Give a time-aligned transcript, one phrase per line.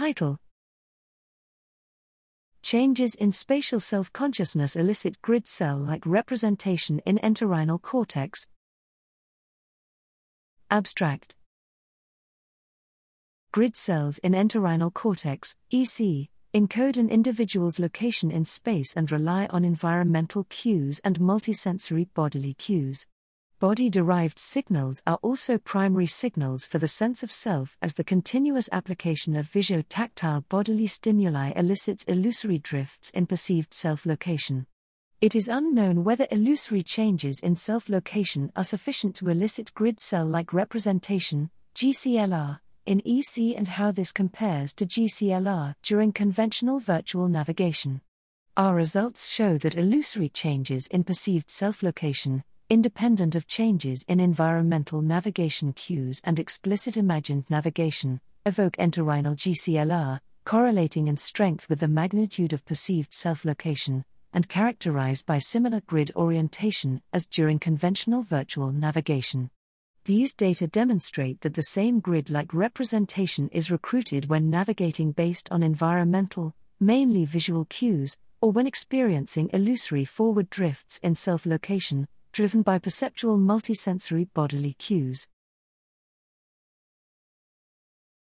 [0.00, 0.38] Title
[2.62, 8.48] Changes in spatial self consciousness elicit grid cell like representation in entorhinal cortex.
[10.70, 11.36] Abstract
[13.52, 19.66] Grid cells in entorhinal cortex, EC, encode an individual's location in space and rely on
[19.66, 23.06] environmental cues and multisensory bodily cues.
[23.60, 28.70] Body derived signals are also primary signals for the sense of self as the continuous
[28.72, 34.66] application of visuo-tactile bodily stimuli elicits illusory drifts in perceived self location.
[35.20, 40.24] It is unknown whether illusory changes in self location are sufficient to elicit grid cell
[40.24, 48.00] like representation, GCLR, in EC and how this compares to GCLR during conventional virtual navigation.
[48.56, 55.02] Our results show that illusory changes in perceived self location, independent of changes in environmental
[55.02, 62.52] navigation cues and explicit imagined navigation, evoke entorhinal GCLR, correlating in strength with the magnitude
[62.52, 69.50] of perceived self location, and characterized by similar grid orientation as during conventional virtual navigation.
[70.04, 75.64] These data demonstrate that the same grid like representation is recruited when navigating based on
[75.64, 82.78] environmental, mainly visual cues, or when experiencing illusory forward drifts in self location, driven by
[82.78, 85.28] perceptual multisensory bodily cues.